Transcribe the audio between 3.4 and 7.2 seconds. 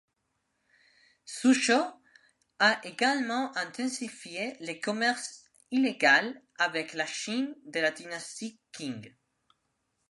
intensifié le commerce illégal avec la